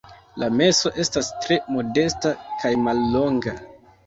[0.43, 2.33] La meso estas tre modesta
[2.65, 3.57] kaj mallonga.